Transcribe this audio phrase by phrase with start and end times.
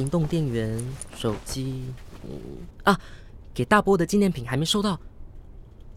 [0.00, 0.82] 行动电源、
[1.14, 1.84] 手机，
[2.24, 2.30] 嗯
[2.84, 2.98] 啊，
[3.52, 4.98] 给大波的纪念品还没收到。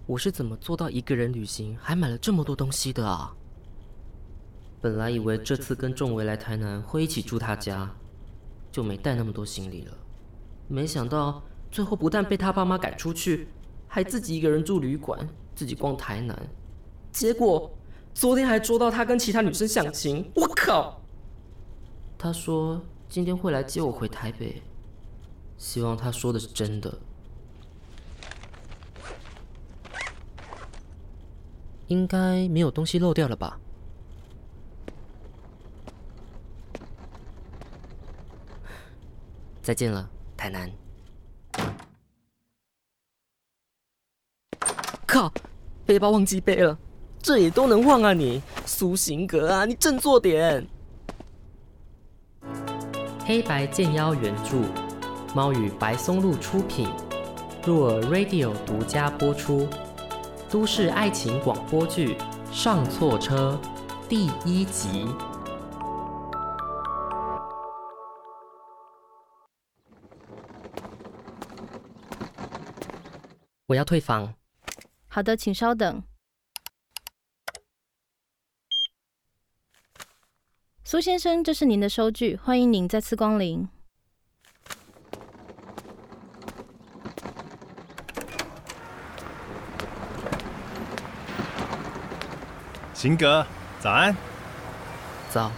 [0.06, 3.34] 我是怎么做到一个人旅行还买了这么多东西的啊？
[4.82, 7.90] 本来以为这次跟仲维来台南会一起住他家，
[8.74, 9.94] 就没带那么多行李了。
[10.68, 11.42] 没想到
[11.72, 13.48] 最后不但被他爸妈赶出去，
[13.88, 16.38] 还自己一个人住旅馆，自己逛台南。
[17.14, 17.74] 结果
[18.14, 21.02] 昨天还捉到他跟其他女生相亲，我靠！
[22.18, 22.82] 他说
[23.14, 24.60] 今天会来接我回台北，
[25.56, 26.98] 希望他说的是真的。
[31.90, 33.60] 应该没有东西漏掉了吧？
[39.62, 40.72] 再见了，台南。
[45.06, 45.32] 靠，
[45.86, 46.76] 背包忘记背了，
[47.22, 48.42] 这也都能忘啊你？
[48.66, 50.68] 苏醒阁啊，你振作点！
[53.34, 54.62] 黑白剑妖原著，
[55.34, 56.88] 猫与白松露出品，
[57.66, 59.68] 入耳 Radio 独家播出。
[60.52, 62.14] 都市爱情广播剧
[62.52, 63.60] 《上错车》
[64.08, 65.08] 第一集。
[73.66, 74.32] 我要退房。
[75.08, 76.04] 好的，请稍等。
[80.94, 83.68] 苏先生，这是您的收据，欢迎您再次光临。
[92.94, 93.44] 行哥，
[93.80, 94.16] 早安。
[95.32, 95.52] 早，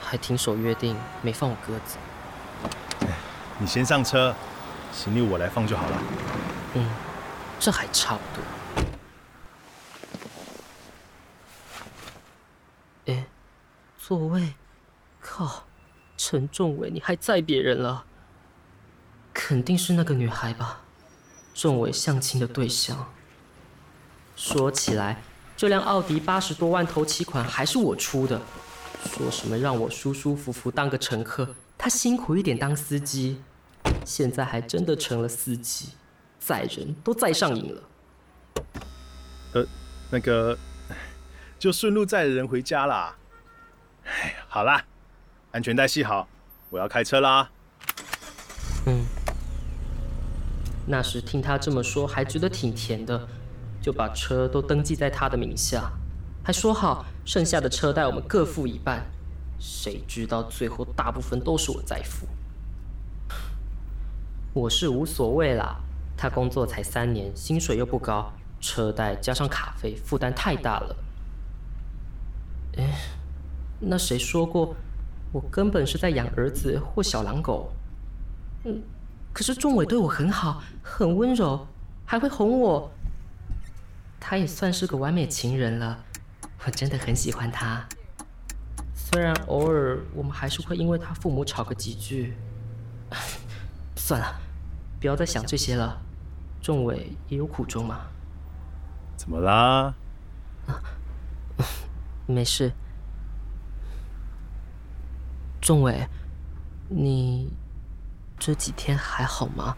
[0.00, 1.98] 还挺守约定，没放我鸽子。
[3.58, 4.34] 你先上车，
[4.90, 6.02] 行李我来放就好了。
[6.76, 6.88] 嗯，
[7.60, 8.42] 这还差不多。
[13.12, 13.22] 哎，
[14.08, 14.54] 座位，
[15.20, 15.64] 靠，
[16.16, 18.04] 陈仲伟，你还载别人了？
[19.34, 20.82] 肯定是那个女孩吧？
[21.52, 23.12] 仲伟相亲的对象。
[24.36, 25.20] 说起来。
[25.56, 28.40] 这辆奥迪八十多万头期款还是我出的，
[29.06, 33.42] 说什么让我舒舒服服当个乘客，他辛苦一点当司机，
[34.04, 35.88] 现在还真的成了司机，
[36.38, 37.82] 载人都载上瘾了。
[39.54, 39.66] 呃，
[40.12, 40.56] 那个，
[41.58, 43.16] 就顺路载人回家啦。
[44.06, 44.84] 哎，好啦，
[45.52, 46.28] 安全带系好，
[46.70, 47.50] 我要开车啦。
[48.86, 49.04] 嗯，
[50.86, 53.28] 那时听他这么说，还觉得挺甜的。
[53.82, 55.92] 就把车都登记在他的名下，
[56.42, 59.06] 还说好剩下的车贷我们各付一半。
[59.60, 62.26] 谁知道最后大部分都是我在付。
[64.52, 65.76] 我是无所谓啦，
[66.16, 70.96] 他工作才三年，薪水又不高，车贷加上卡费负担太大了。
[72.78, 72.98] 哎，
[73.88, 74.74] 那谁说过
[75.32, 77.70] 我根本是在养儿子或小狼狗？
[78.64, 78.82] 嗯，
[79.32, 81.66] 可是仲伟对我很好，很温柔，
[82.04, 82.90] 还会哄我。
[84.18, 86.02] 他也算是个完美情人了，
[86.64, 87.86] 我真的很喜欢他。
[88.92, 92.36] 虽然偶尔我们还是会因为他父母吵个几句。
[93.94, 94.40] 算了，
[94.98, 96.02] 不要再想这些了。
[96.60, 98.00] 仲伟也有苦衷嘛。
[99.16, 99.94] 怎么啦？
[100.66, 100.82] 啊，
[102.26, 102.72] 没事。
[105.66, 106.06] 仲伟，
[106.88, 107.50] 你
[108.38, 109.76] 这几天还好吗？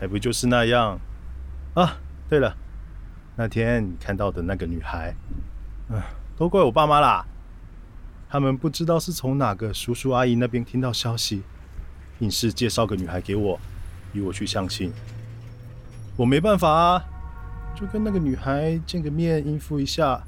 [0.00, 0.98] 还不就是那样。
[1.74, 1.96] 啊，
[2.28, 2.56] 对了。
[3.36, 5.14] 那天你看到的那个女孩，
[5.90, 6.02] 嗯，
[6.36, 7.24] 都怪我爸妈啦。
[8.28, 11.44] 他们不知道是从哪个叔叔阿姨那边听到消息，
[12.18, 13.60] 硬是介绍个女孩给我，
[14.12, 14.92] 逼我去相亲。
[16.16, 17.04] 我没办法啊，
[17.76, 20.20] 就跟那个女孩见个面应付一下。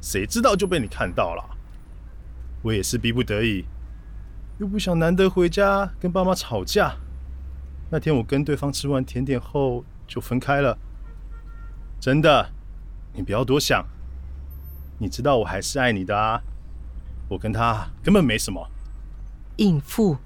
[0.00, 1.53] 谁知道就被你看到了。
[2.64, 3.66] 我也是逼不得已，
[4.58, 6.96] 又不想难得回家跟爸妈吵架。
[7.90, 10.78] 那天我跟对方吃完甜点后就分开了。
[12.00, 12.50] 真的，
[13.12, 13.86] 你不要多想。
[14.98, 16.40] 你知道我还是爱你的啊，
[17.28, 18.66] 我跟他根本没什么。
[19.56, 20.16] 应付，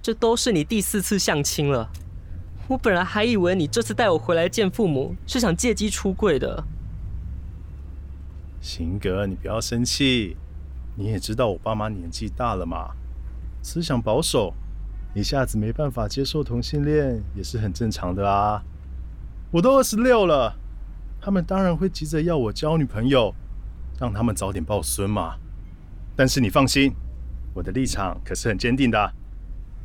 [0.00, 1.90] 这都是你第四次相亲了。
[2.68, 6.64] 我本来还以为你这次带我回来见父母是想借机出柜的。
[8.62, 10.38] 行哥，你不要生气。
[10.98, 12.90] 你也知道我爸妈年纪大了嘛，
[13.62, 14.52] 思想保守，
[15.14, 18.64] 一下子没办法接受同性恋也是很正常的啊。
[19.52, 20.56] 我都二十六了。
[21.20, 23.32] 他们当然会急着要我交女朋友，
[24.00, 25.36] 让他们早点抱孙嘛。
[26.16, 26.92] 但是你放心，
[27.54, 29.12] 我的立场可是很坚定的，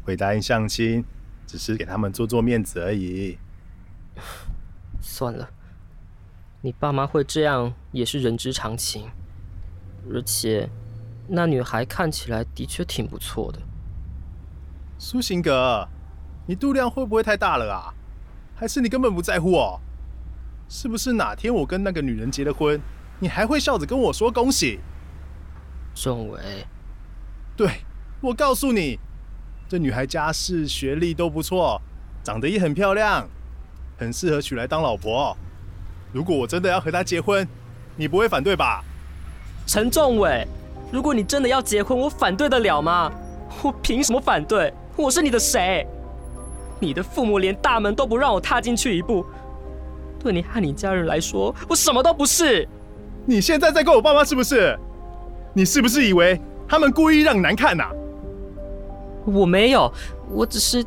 [0.04, 1.06] 会答应相亲，
[1.46, 3.38] 只是给他们做做面子而已。
[5.00, 5.48] 算了，
[6.62, 9.10] 你爸妈会这样也是人之常情。
[10.12, 10.70] 而且，
[11.28, 13.60] 那女孩看起来的确挺不错的。
[14.98, 15.88] 苏行格，
[16.46, 17.94] 你肚量会不会太大了啊？
[18.56, 19.80] 还是你根本不在乎哦？
[20.70, 22.80] 是不是哪天我跟那个女人结了婚，
[23.20, 24.80] 你还会笑着跟我说恭喜？
[25.94, 26.66] 仲伟，
[27.56, 27.70] 对，
[28.22, 29.00] 我告诉你，
[29.68, 31.82] 这女孩家世、学历都不错，
[32.24, 33.28] 长得也很漂亮，
[33.98, 35.36] 很适合娶来当老婆。
[36.12, 37.48] 如果我真的要和她结婚，
[37.96, 38.84] 你不会反对吧？
[39.68, 40.48] 陈仲纬，
[40.94, 43.12] 如果你真的要结婚，我反对得了吗？
[43.64, 44.72] 我凭什么反对？
[44.96, 45.88] 我是你的谁？
[46.80, 49.26] 你的父母连大门都不让我踏进去一步，
[50.20, 52.70] 对你和你家人来说，我什么都不是。
[53.26, 54.78] 你现在在怪我爸妈是不是？
[55.52, 57.92] 你是不是以为他们故意让你难看呐、啊？
[59.26, 59.92] 我没有，
[60.30, 60.86] 我只是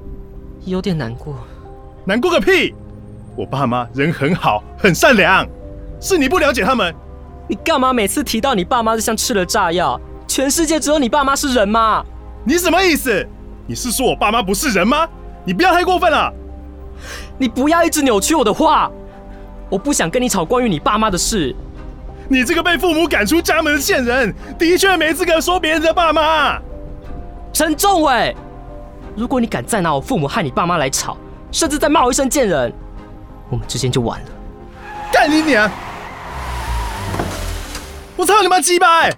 [0.64, 1.34] 有点难过。
[2.04, 2.72] 难过个屁！
[3.34, 5.44] 我爸妈人很好，很善良，
[6.00, 6.94] 是你不了解他们。
[7.48, 10.00] 你干嘛每次提到你爸妈就像吃了炸药？
[10.26, 12.04] 全世界只有你爸妈是人吗？
[12.44, 13.26] 你什么意思？
[13.66, 15.08] 你是说我爸妈不是人吗？
[15.44, 16.32] 你不要太过分了！
[17.38, 18.90] 你不要一直扭曲我的话。
[19.68, 21.54] 我不想跟你吵关于你爸妈的事。
[22.28, 26.60] 你这个被父母赶出家门的贱人，的确没资格说别人的爸妈。
[27.52, 28.34] 陈仲伟，
[29.16, 31.16] 如果你敢再拿我父母和你爸妈来吵，
[31.52, 32.72] 甚至再骂我一声贱人，
[33.48, 34.26] 我们之间就完了。
[35.12, 35.70] 干你娘！
[38.18, 39.10] 我操你妈鸡巴！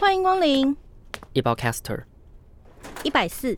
[0.00, 0.76] 欢迎光临。
[1.32, 2.02] 一包 caster，。
[3.04, 3.56] 一百四。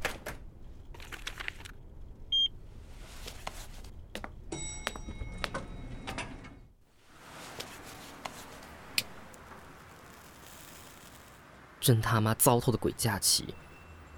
[11.80, 13.54] 真他妈糟透的鬼假期！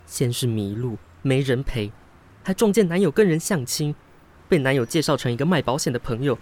[0.08, 1.92] 先是迷路没人陪，
[2.42, 3.94] 还撞见男友跟人相亲，
[4.48, 6.38] 被男友介绍成一个卖保险的朋友，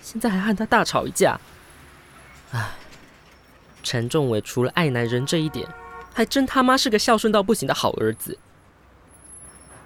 [0.00, 1.38] 现在还和他大吵一架。
[2.52, 2.70] 唉，
[3.82, 5.68] 陈仲伟除了爱男人这一点，
[6.14, 8.38] 还真他妈是个孝顺到不行的好儿子。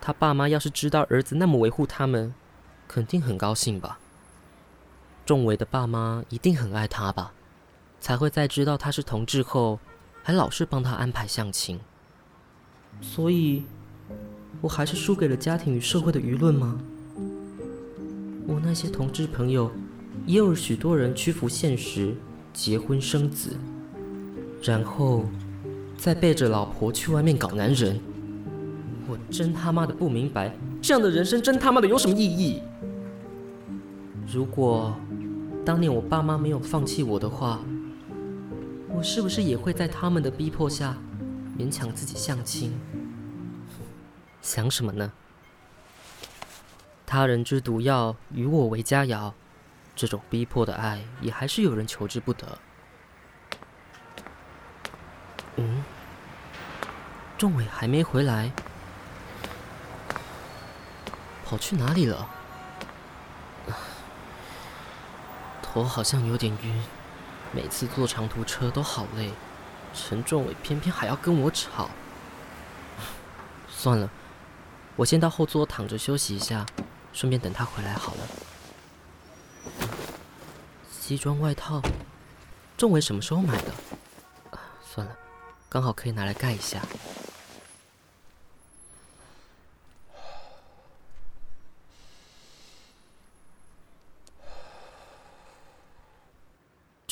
[0.00, 2.32] 他爸妈要是知道儿子那么维护他们，
[2.86, 3.98] 肯定很高兴吧？
[5.26, 7.32] 仲伟的爸妈一定很爱他吧？
[8.00, 9.80] 才会在知道他是同志后，
[10.22, 11.80] 还老是帮他安排相亲。
[13.00, 13.62] 所以，
[14.60, 16.78] 我还是输给了家庭与社会的舆论吗？
[18.46, 19.70] 我那些同志朋友，
[20.26, 22.14] 也有许多人屈服现实，
[22.52, 23.56] 结婚生子，
[24.62, 25.24] 然后
[25.96, 28.00] 再背着老婆去外面搞男人。
[29.06, 32.62] 我真他妈的不明白，这样的人生真他妈的有什么意义？
[34.26, 34.94] 如果
[35.64, 37.60] 当年我爸妈没有放弃我的话，
[38.94, 40.96] 我是不是也会在他们的逼迫下？
[41.56, 42.78] 勉强自己相亲，
[44.42, 45.12] 想什么呢？
[47.06, 49.32] 他人之毒药，与我为佳肴。
[49.94, 52.58] 这种逼迫的爱，也还是有人求之不得。
[55.54, 55.84] 嗯，
[57.38, 58.50] 仲伟还没回来，
[61.44, 62.28] 跑去哪里了？
[65.62, 66.82] 头好像有点晕，
[67.52, 69.30] 每次坐长途车都好累。
[69.94, 71.88] 陈仲伟偏偏还要跟我吵，
[73.68, 74.10] 算了，
[74.96, 76.66] 我先到后座躺着休息一下，
[77.12, 78.28] 顺便等他回来好了。
[80.90, 81.80] 西装外套，
[82.76, 83.72] 仲伟什么时候买的？
[84.84, 85.16] 算了，
[85.68, 86.80] 刚好可以拿来盖一下。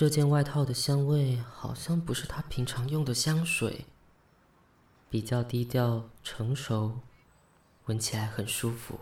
[0.02, 3.86] 这件外套的香味好像不是他平常用的香水，
[5.08, 6.98] 比较低调成熟，
[7.84, 8.98] 闻起来很舒服。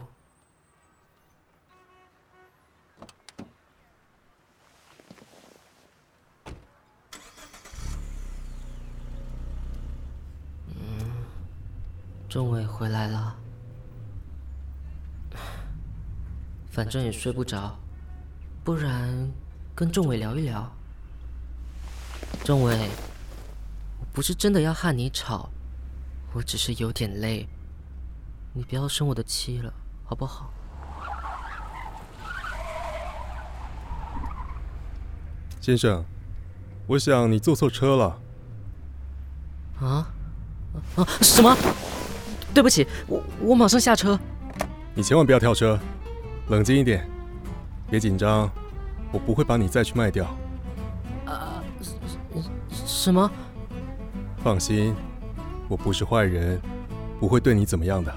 [10.67, 11.25] 嗯，
[12.29, 13.39] 仲纬回来了，
[16.71, 17.79] 反正也睡不着，
[18.63, 19.33] 不然
[19.75, 20.71] 跟仲纬聊一聊。
[22.45, 22.89] 仲纬，
[23.99, 25.51] 我不是真的要和你吵，
[26.33, 27.49] 我只是有点累，
[28.53, 29.73] 你不要生我的气了，
[30.05, 30.53] 好不好？
[35.61, 36.05] 先生，
[36.87, 38.19] 我想你坐错车了。
[39.81, 40.09] 啊？
[40.97, 41.07] 啊？
[41.21, 41.57] 什么？
[42.53, 44.19] 对不起，我我马上下车。
[44.95, 45.79] 你千万不要跳车，
[46.49, 47.07] 冷静一点，
[47.89, 48.51] 别紧张，
[49.13, 50.27] 我不会把你再去卖掉。
[53.03, 53.31] 什么？
[54.45, 54.95] 放心，
[55.69, 56.61] 我不是坏人，
[57.19, 58.15] 不会对你怎么样的。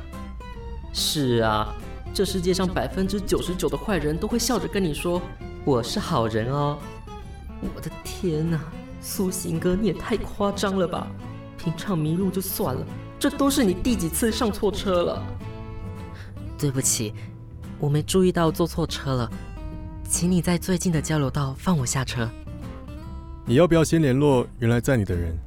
[0.92, 1.74] 是啊，
[2.14, 5.22] 这世界上百分之九十九的坏人都会笑着跟你说
[5.64, 6.78] ：“我是好人哦。
[7.74, 8.60] 我的天哪，
[9.00, 11.08] 苏醒哥你也太夸张了吧！
[11.58, 12.86] 平常迷路就算了，
[13.18, 15.24] 这都是你第几次上错车了？
[16.58, 17.14] 对不起，
[17.80, 19.32] 我没注意到坐错车了，
[20.10, 22.30] 请你在最近的交流道放我下车。
[23.46, 25.38] 你要不要先联络原来载你的人？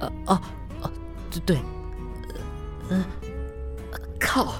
[0.00, 0.40] 呃哦
[0.82, 0.90] 哦，
[1.30, 1.58] 对对，
[2.90, 3.04] 嗯、
[3.92, 4.54] 呃，靠！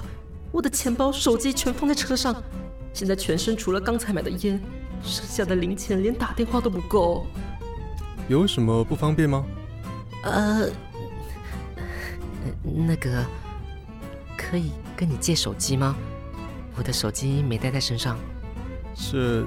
[0.51, 2.41] 我的钱包、手机全放在车上，
[2.91, 4.59] 现在全身除了刚才买的烟，
[5.03, 7.27] 剩下的零钱连打电话都不够。
[8.27, 9.45] 有什么不方便吗？
[10.23, 10.69] 呃，
[12.63, 13.23] 那个，
[14.35, 15.95] 可以跟你借手机吗？
[16.75, 18.17] 我的手机没带在身上。
[18.95, 19.45] 是，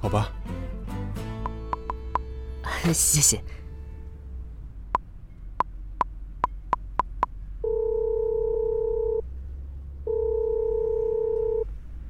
[0.00, 0.28] 好吧。
[2.92, 3.42] 谢谢。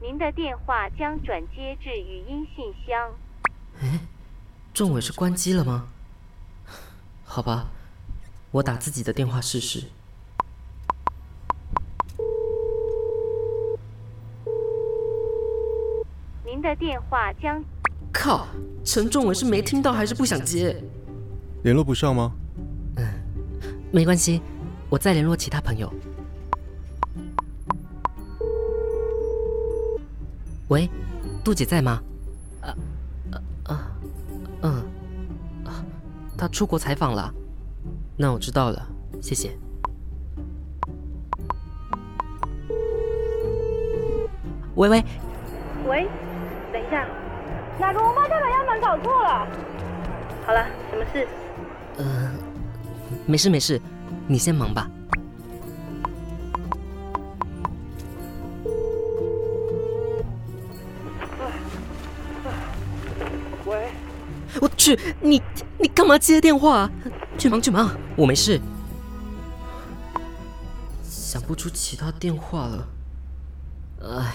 [0.01, 3.13] 您的电话将转接至语音信箱。
[3.81, 4.01] 哎，
[4.73, 5.89] 仲伟是关机了吗？
[7.25, 7.69] 好吧，
[8.51, 9.85] 我打自己的电话试试。
[16.45, 17.63] 您的电话将……
[18.19, 18.47] 靠，
[18.83, 20.75] 陈仲伟是没听到还是不想接？
[21.63, 22.33] 联络不上吗？
[22.97, 23.05] 嗯，
[23.93, 24.41] 没关系，
[24.89, 25.93] 我再联络其他朋友。
[30.69, 30.89] 喂，
[31.45, 32.03] 杜姐在吗？
[32.63, 32.75] 啊
[33.31, 33.93] 啊啊，
[34.63, 34.73] 嗯，
[35.65, 35.85] 啊，
[36.37, 37.33] 她出国采访了。
[38.17, 38.89] 那我知道了，
[39.21, 39.51] 谢谢。
[44.75, 45.05] 喂喂，
[45.87, 46.09] 喂，
[46.73, 47.07] 等一下，
[47.79, 49.47] 哪个王八蛋把样板搞错了？
[50.47, 51.29] 好了，什么事？
[51.99, 52.31] 呃，
[53.27, 53.81] 没事没事，
[54.27, 54.91] 你先忙吧。
[63.67, 63.91] 喂
[64.61, 65.43] 我去，你
[65.79, 66.79] 你干嘛接电话？
[66.79, 66.91] 啊
[67.37, 68.59] 去忙去忙，我没事。
[71.03, 72.89] 想不出其他电话了。
[74.01, 74.33] 哎，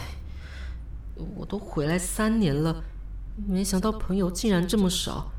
[1.35, 2.83] 我都回来三年了，
[3.35, 5.31] 没想到朋友竟然这么少，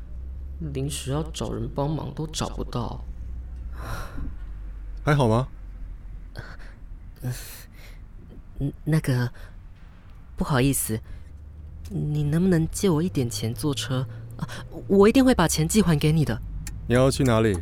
[0.73, 3.03] 临时要找人帮忙都找不到。
[5.03, 5.47] 还好吗？
[8.59, 9.31] 嗯，那个，
[10.35, 10.99] 不好意思，
[11.89, 14.05] 你能不能借我一点钱坐车？
[14.87, 16.41] 我一定会把钱寄还给你的。
[16.87, 17.57] 你要去哪里？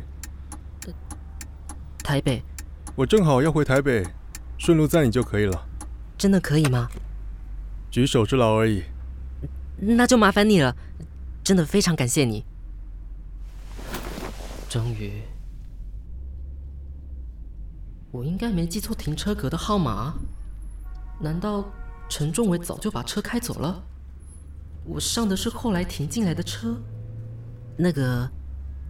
[2.02, 2.42] 台北。
[2.96, 4.04] 我正好要回台北，
[4.58, 5.66] 顺路载你就可以了。
[6.18, 6.88] 真的可以吗？
[7.90, 8.84] 举手之劳而已。
[9.84, 10.76] 那就麻烦你了，
[11.42, 12.44] 真的非常感谢你。
[14.68, 15.20] 终于，
[18.12, 20.14] 我应该没记错停车格的号码。
[21.20, 21.68] 难道
[22.08, 23.82] 陈仲伟早就把车开走了？
[24.84, 26.80] 我上的是后来停进来的车。
[27.76, 28.30] 那个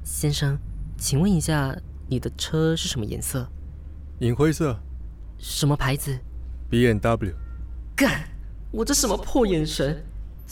[0.04, 0.58] 先生，
[0.98, 1.74] 请问一下，
[2.06, 3.50] 你的车是什么颜色？
[4.20, 4.78] 银灰色。
[5.38, 6.16] 什么牌子
[6.68, 7.34] ？B N W。
[7.96, 8.28] 干！
[8.70, 10.04] 我这什么破眼神？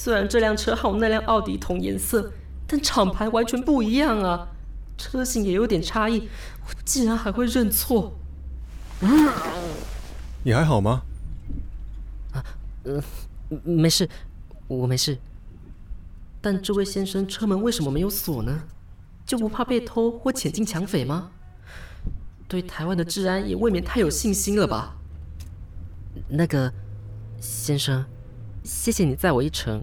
[0.03, 2.33] 虽然这辆车和我那辆奥迪同颜色，
[2.67, 4.49] 但厂牌完全不一样啊，
[4.97, 6.27] 车型也有点差异。
[6.67, 8.15] 我竟然还会认错。
[9.03, 9.31] 嗯。
[10.43, 11.03] 你还好吗？
[12.33, 12.43] 啊，
[12.85, 13.03] 嗯，
[13.63, 14.09] 没事，
[14.69, 15.19] 我没事。
[16.41, 18.63] 但这位先生车门为什么没有锁呢？
[19.27, 21.31] 就不怕被偷或潜进抢匪吗？
[22.49, 24.97] 对台湾的治安也未免太有信心了吧？
[26.27, 26.73] 那个
[27.39, 28.03] 先生，
[28.73, 29.83] 谢谢你载我一程，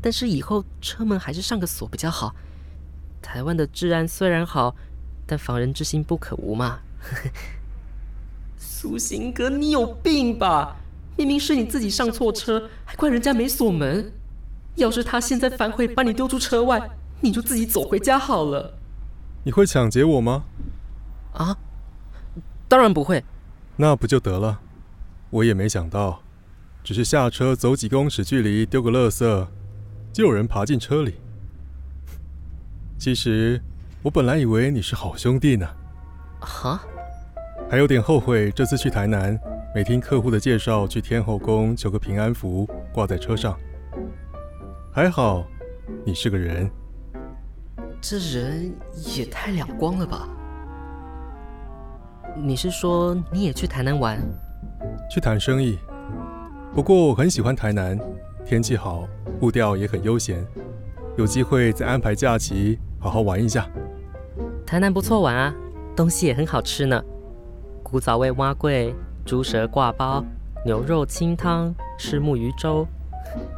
[0.00, 2.32] 但是以后车门还是上个锁比较好。
[3.20, 4.76] 台湾的治安虽然好，
[5.26, 6.78] 但防人之心不可无嘛。
[8.56, 10.76] 苏醒哥，你有病吧？
[11.16, 14.12] 明明是你自己上错车，还怪人家没锁门。
[14.76, 16.80] 要是他现在反悔把你丢出车外，
[17.20, 18.78] 你就自己走回家好了。
[19.42, 20.44] 你会抢劫我吗？
[21.34, 21.58] 啊，
[22.68, 23.24] 当然不会。
[23.76, 24.60] 那不就得了？
[25.30, 26.22] 我也没想到，
[26.82, 29.46] 只是下车走几公尺距离丢个垃圾，
[30.12, 31.16] 就有人爬进车里。
[32.98, 33.60] 其实
[34.02, 35.66] 我本来以为你是好兄弟呢。
[36.40, 36.80] 哈？
[37.70, 39.38] 还有点后悔这次去台南
[39.74, 43.54] 没听客户的介绍去天后宫求个平安符挂在车上。
[44.90, 45.46] 还好，
[46.06, 46.70] 你是个人。
[48.00, 48.72] 这人
[49.14, 50.26] 也太两光了吧？
[52.36, 54.18] 你是说你也去台南玩？
[55.10, 55.78] 去谈生意。
[56.74, 57.98] 不过我很喜欢台南，
[58.44, 59.08] 天气好，
[59.40, 60.46] 步调也很悠闲。
[61.16, 63.68] 有机会再安排假期，好好玩一下。
[64.64, 65.54] 台南不错玩啊，
[65.96, 67.02] 东西也很好吃呢。
[67.82, 68.94] 古早味蛙桂、
[69.24, 70.24] 猪舌挂包、
[70.64, 72.86] 牛肉清汤、虱目鱼粥。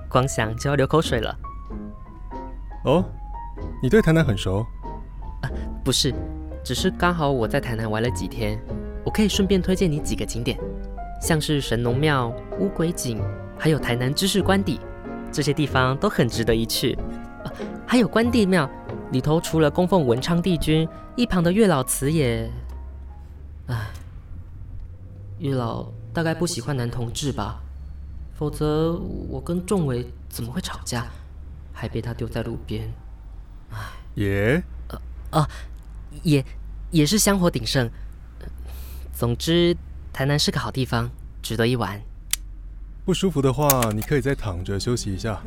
[0.08, 1.36] 光想就要流口水了。
[2.84, 3.04] 哦，
[3.82, 4.64] 你对台南很熟？
[5.42, 5.50] 啊，
[5.84, 6.14] 不是，
[6.64, 8.58] 只是刚好我在台南玩了几天，
[9.04, 10.58] 我可以顺便推荐你几个景点，
[11.20, 13.22] 像是神农庙、乌鬼井，
[13.58, 14.80] 还有台南知识官邸，
[15.30, 16.94] 这些地方都很值得一去。
[17.44, 17.52] 啊，
[17.86, 18.68] 还有关帝庙
[19.12, 22.50] 里头，除了供奉文昌帝君，一旁的月老祠也……
[23.66, 23.90] 唉，
[25.38, 27.60] 月老大概不喜欢男同志吧？
[28.34, 28.94] 否则
[29.28, 31.06] 我跟仲伟怎么会吵架，
[31.72, 32.90] 还被他丢在路边？
[33.70, 33.78] 唉，
[34.14, 35.00] 也，呃
[35.38, 35.48] 啊，
[36.22, 36.42] 也
[36.90, 37.88] 也是香火鼎盛。
[39.12, 39.76] 总之，
[40.12, 41.10] 台南是个好地方，
[41.42, 42.00] 值得一玩。
[43.04, 45.40] 不舒服的话，你可以再躺着休息一下，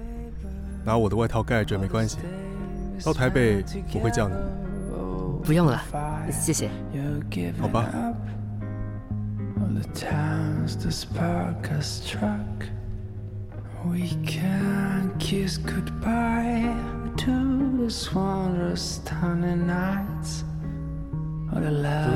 [0.83, 2.17] 拿我的外套盖着没关系。
[3.03, 4.35] 到台北我会叫你。
[5.43, 5.81] 不用了，
[6.31, 6.69] 谢谢。
[7.59, 7.89] 好吧。
[13.85, 13.91] 如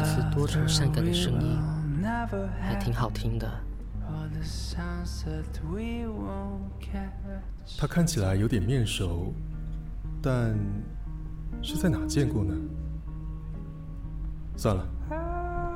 [0.04, 1.60] 此多愁善感的声音，
[2.60, 3.50] 还挺好听的。
[7.78, 9.34] 他看起来有点面熟，
[10.22, 10.58] 但
[11.62, 12.54] 是在哪见过呢？
[14.56, 14.88] 算了，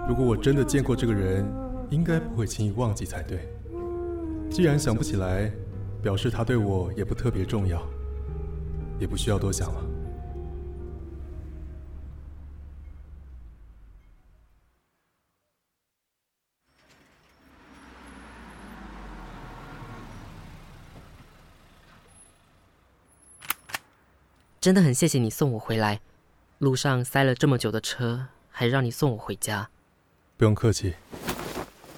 [0.08, 1.46] 如果我真的见过这个人，
[1.90, 3.48] 应该不会轻易忘记才对。
[4.50, 5.52] 既然想不起来。
[6.02, 7.80] 表示他对我也不特别重要，
[9.00, 9.80] 也不需要多想了。
[24.62, 26.02] 真的很谢谢你送我回来，
[26.60, 29.72] 路上塞了这么久的车，还让你送我回家。
[30.38, 30.94] 不用客气。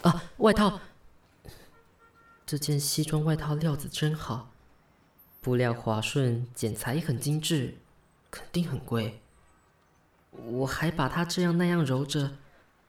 [0.01, 0.79] 啊，外套。
[2.45, 4.49] 这件西装外套料子真好，
[5.41, 7.75] 布料滑顺，剪裁也很精致，
[8.31, 9.19] 肯定很贵。
[10.31, 12.31] 我还把它这样那样揉着，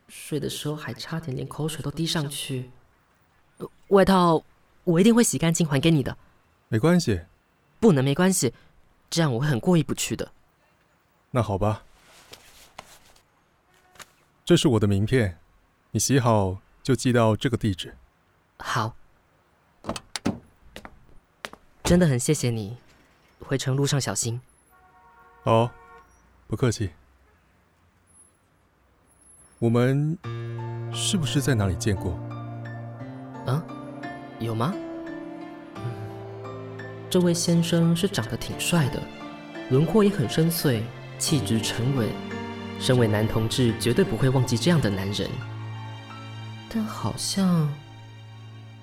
[0.07, 2.71] 睡的时候还差点连口水都滴上去。
[3.89, 4.45] 外套
[4.85, 6.17] 我一定会洗干净还给你的。
[6.69, 7.23] 没关系。
[7.81, 8.55] 不能没关系，
[9.11, 10.33] 这样我会很过意不去的。
[11.31, 11.83] 那好吧，
[14.45, 15.39] 这是我的名片，
[15.91, 17.97] 你洗好就寄到这个地址。
[18.59, 18.95] 好。
[21.83, 22.79] 真的很谢谢你，
[23.41, 24.41] 回程路上小心。
[25.43, 25.71] 好，
[26.47, 26.91] 不客气。
[29.59, 30.19] 我们
[30.95, 32.19] 是不是在哪里见过？
[33.47, 33.63] 嗯，
[34.41, 34.75] 有吗？
[37.15, 39.01] 嗯，这位先生是长得挺帅的，
[39.71, 40.81] 轮廓也很深邃，
[41.17, 42.09] 气质沉稳。
[42.81, 45.31] 身为男同志，绝对不会忘记这样的男人。
[46.69, 47.73] 但好像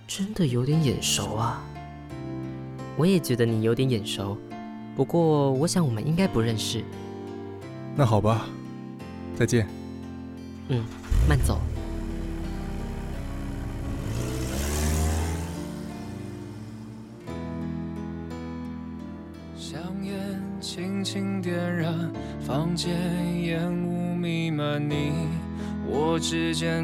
[0.07, 1.61] 真的有点眼熟啊。
[2.95, 4.37] 我也觉得你有点眼熟，
[4.95, 6.81] 不过我想我们应该不认识。
[7.97, 8.45] 那好吧，
[9.35, 9.67] 再见。
[10.69, 10.85] 嗯，
[11.27, 11.59] 慢走。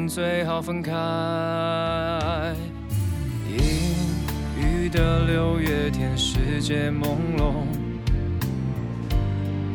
[0.08, 0.92] 最好分开。
[3.46, 3.58] 阴
[4.56, 7.52] 雨的六月天，世界朦胧，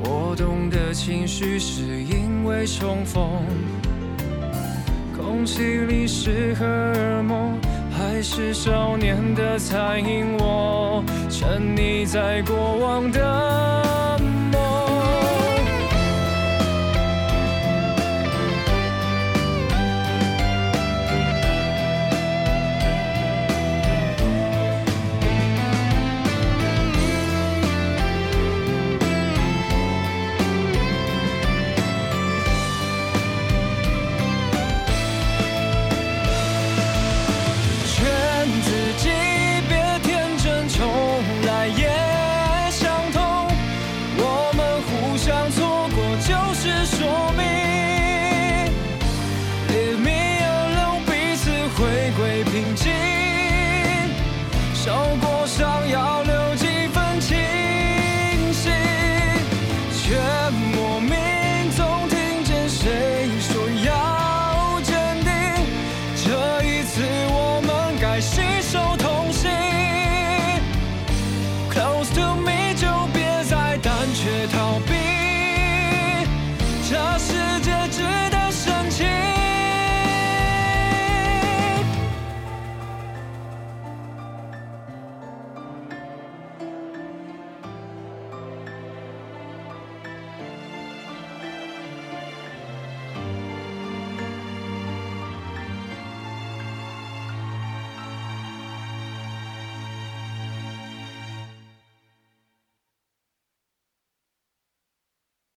[0.03, 3.29] 波动的情绪是因为重逢，
[5.15, 7.57] 空气里是荷尔蒙，
[7.91, 10.35] 还是少年的残影？
[10.39, 13.21] 我沉溺在过往的。